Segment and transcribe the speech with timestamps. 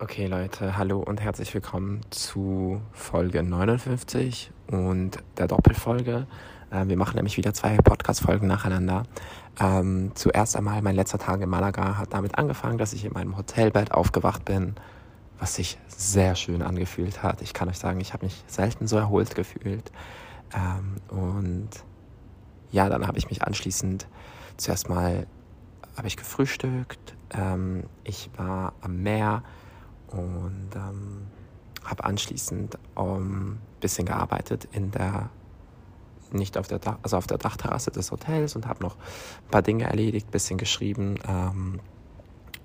[0.00, 6.28] Okay Leute, hallo und herzlich willkommen zu Folge 59 und der Doppelfolge.
[6.70, 9.02] Äh, wir machen nämlich wieder zwei Podcast-Folgen nacheinander.
[9.58, 13.36] Ähm, zuerst einmal, mein letzter Tag in Malaga hat damit angefangen, dass ich in meinem
[13.36, 14.76] Hotelbett aufgewacht bin,
[15.40, 17.42] was sich sehr schön angefühlt hat.
[17.42, 19.90] Ich kann euch sagen, ich habe mich selten so erholt gefühlt.
[20.54, 21.70] Ähm, und
[22.70, 24.06] ja, dann habe ich mich anschließend
[24.58, 25.26] zuerst mal
[25.96, 27.16] habe ich gefrühstückt.
[27.32, 29.42] Ähm, ich war am Meer
[30.10, 31.26] und ähm,
[31.84, 35.30] habe anschließend ein ähm, bisschen gearbeitet in der
[36.30, 39.62] nicht auf der Dach, also auf der Dachterrasse des Hotels und habe noch ein paar
[39.62, 41.80] Dinge erledigt, bisschen geschrieben ähm,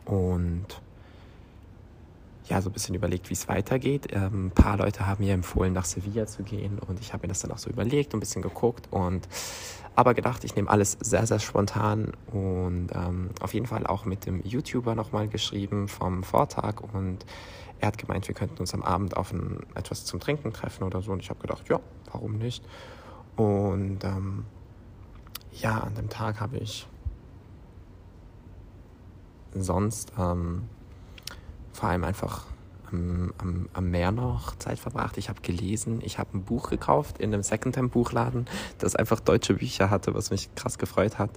[0.06, 0.66] und
[2.50, 4.08] ja, so ein bisschen überlegt, wie es weitergeht.
[4.12, 7.30] Ähm, ein paar Leute haben mir empfohlen, nach Sevilla zu gehen und ich habe mir
[7.30, 9.28] das dann auch so überlegt und ein bisschen geguckt und
[9.96, 14.26] aber gedacht, ich nehme alles sehr, sehr spontan und ähm, auf jeden Fall auch mit
[14.26, 17.26] dem YouTuber nochmal geschrieben vom Vortag und
[17.80, 21.02] er hat gemeint, wir könnten uns am Abend auf ein, etwas zum Trinken treffen oder
[21.02, 21.80] so und ich habe gedacht, ja,
[22.12, 22.64] warum nicht?
[23.36, 24.46] Und ähm,
[25.52, 26.88] ja, an dem Tag habe ich
[29.54, 30.64] sonst ähm,
[31.72, 32.46] vor allem einfach
[32.94, 35.18] am, am, am Meer noch Zeit verbracht.
[35.18, 38.46] Ich habe gelesen, ich habe ein Buch gekauft in einem Secondhand-Buchladen,
[38.78, 41.32] das einfach deutsche Bücher hatte, was mich krass gefreut hat.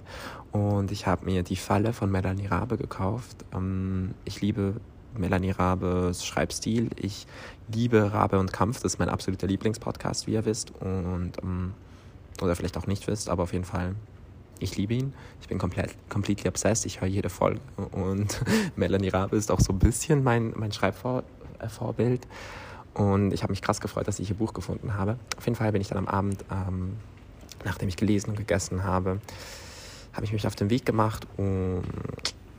[0.51, 3.45] Und ich habe mir Die Falle von Melanie Rabe gekauft.
[3.53, 4.75] Ähm, ich liebe
[5.15, 6.89] Melanie Rabes Schreibstil.
[6.95, 7.27] Ich
[7.73, 8.81] liebe Rabe und Kampf.
[8.81, 10.71] Das ist mein absoluter Lieblingspodcast, wie ihr wisst.
[10.79, 11.73] Und, ähm,
[12.41, 13.95] oder vielleicht auch nicht wisst, aber auf jeden Fall
[14.59, 15.13] ich liebe ihn.
[15.41, 16.85] Ich bin komplett, completely obsessed.
[16.85, 17.59] Ich höre jede Folge.
[17.91, 18.43] Und
[18.75, 21.25] Melanie Rabe ist auch so ein bisschen mein, mein Schreibvorbild.
[22.93, 25.17] Und ich habe mich krass gefreut, dass ich ihr Buch gefunden habe.
[25.37, 26.97] Auf jeden Fall bin ich dann am Abend, ähm,
[27.63, 29.19] nachdem ich gelesen und gegessen habe,
[30.13, 31.83] habe ich mich auf den Weg gemacht, um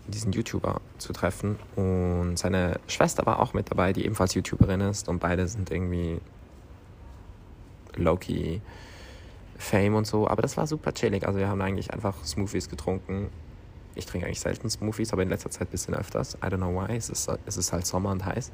[0.07, 1.59] diesen YouTuber zu treffen.
[1.75, 5.09] Und seine Schwester war auch mit dabei, die ebenfalls YouTuberin ist.
[5.09, 6.21] Und beide sind irgendwie
[7.97, 8.61] Loki
[9.59, 10.29] Fame und so.
[10.29, 11.27] Aber das war super chillig.
[11.27, 13.29] Also wir haben eigentlich einfach Smoothies getrunken.
[13.97, 16.37] Ich trinke eigentlich selten Smoothies, aber in letzter Zeit ein bisschen öfters.
[16.37, 16.97] I don't know why.
[16.97, 18.53] Es ist, es ist halt Sommer und heiß.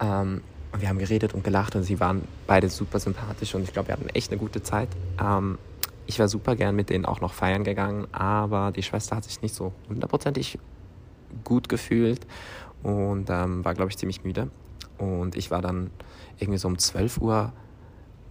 [0.00, 3.72] Ähm, und wir haben geredet und gelacht und sie waren beide super sympathisch und ich
[3.72, 4.88] glaube, wir hatten echt eine gute Zeit.
[5.20, 5.58] Ähm,
[6.06, 9.42] ich wäre super gern mit denen auch noch feiern gegangen, aber die Schwester hat sich
[9.42, 10.58] nicht so hundertprozentig
[11.44, 12.26] gut gefühlt
[12.82, 14.50] und ähm, war, glaube ich, ziemlich müde.
[14.98, 15.90] Und ich war dann
[16.38, 17.52] irgendwie so um 12 Uhr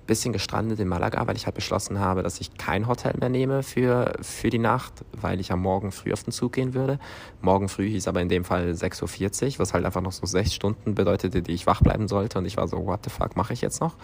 [0.10, 3.64] bisschen gestrandet in Malaga, weil ich halt beschlossen habe, dass ich kein Hotel mehr nehme
[3.64, 7.00] für, für die Nacht, weil ich am Morgen früh auf den Zug gehen würde.
[7.42, 10.54] Morgen früh hieß aber in dem Fall 6.40 Uhr, was halt einfach noch so sechs
[10.54, 12.40] Stunden bedeutete, die ich wach bleiben sollte.
[12.40, 13.96] Und ich war so, what the fuck mache ich jetzt noch?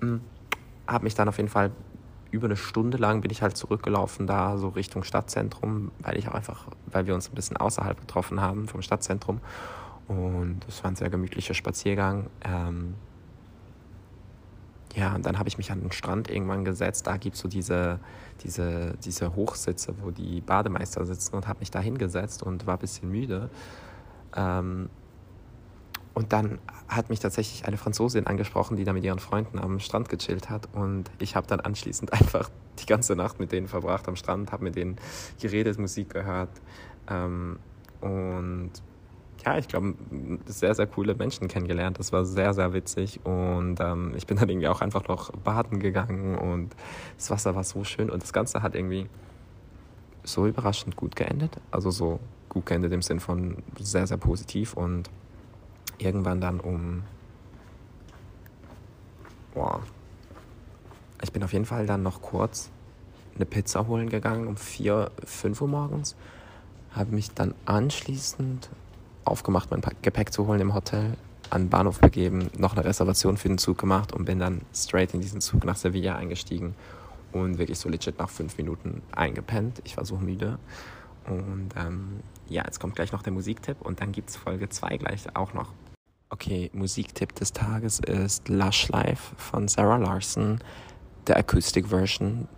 [0.00, 0.20] Hm,
[0.86, 1.70] habe mich dann auf jeden Fall
[2.30, 6.34] über eine Stunde lang bin ich halt zurückgelaufen da so Richtung Stadtzentrum, weil ich auch
[6.34, 9.40] einfach, weil wir uns ein bisschen außerhalb getroffen haben vom Stadtzentrum.
[10.08, 12.28] Und es war ein sehr gemütlicher Spaziergang.
[12.44, 12.94] Ähm,
[14.94, 17.06] ja, und dann habe ich mich an den Strand irgendwann gesetzt.
[17.06, 18.00] Da gibt es so diese,
[18.42, 22.80] diese, diese Hochsitze, wo die Bademeister sitzen und habe mich da hingesetzt und war ein
[22.80, 23.50] bisschen müde.
[24.34, 24.88] Ähm,
[26.14, 30.08] und dann hat mich tatsächlich eine Franzosin angesprochen, die da mit ihren Freunden am Strand
[30.08, 30.68] gechillt hat.
[30.72, 32.50] Und ich habe dann anschließend einfach
[32.80, 34.96] die ganze Nacht mit denen verbracht am Strand, habe mit denen
[35.40, 36.50] geredet, Musik gehört.
[37.08, 37.58] Ähm,
[38.00, 38.72] und
[39.48, 39.94] ja, ich glaube,
[40.44, 41.98] sehr, sehr coole Menschen kennengelernt.
[41.98, 43.20] Das war sehr, sehr witzig.
[43.24, 46.76] Und ähm, ich bin dann irgendwie auch einfach noch baden gegangen und
[47.16, 48.10] das Wasser war so schön.
[48.10, 49.08] Und das Ganze hat irgendwie
[50.22, 51.56] so überraschend gut geendet.
[51.70, 52.20] Also so
[52.50, 54.74] gut geendet im Sinn von sehr, sehr positiv.
[54.74, 55.08] Und
[55.96, 57.04] irgendwann dann um.
[59.54, 59.80] Boah.
[61.22, 62.70] Ich bin auf jeden Fall dann noch kurz
[63.34, 66.16] eine Pizza holen gegangen um 4, 5 Uhr morgens.
[66.90, 68.68] Habe mich dann anschließend
[69.30, 71.14] aufgemacht, mein Gepäck zu holen im Hotel,
[71.50, 75.14] an den Bahnhof begeben, noch eine Reservation für den Zug gemacht und bin dann straight
[75.14, 76.74] in diesen Zug nach Sevilla eingestiegen
[77.32, 79.80] und wirklich so legit nach fünf Minuten eingepennt.
[79.84, 80.58] Ich war so müde.
[81.26, 84.96] Und ähm, ja, jetzt kommt gleich noch der Musiktipp und dann gibt es Folge 2
[84.96, 85.72] gleich auch noch.
[86.30, 90.58] Okay, Musiktipp des Tages ist Lush Life von Sarah Larson,
[91.26, 92.48] der Acoustic Version.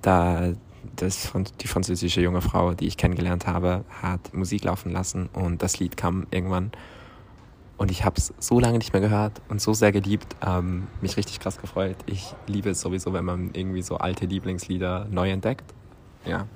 [0.00, 0.52] Da
[0.96, 5.78] das, die französische junge Frau, die ich kennengelernt habe, hat Musik laufen lassen und das
[5.78, 6.72] Lied kam irgendwann.
[7.76, 11.16] Und ich habe es so lange nicht mehr gehört und so sehr geliebt, ähm, mich
[11.16, 11.96] richtig krass gefreut.
[12.06, 15.74] Ich liebe es sowieso, wenn man irgendwie so alte Lieblingslieder neu entdeckt.
[16.24, 16.46] Ja,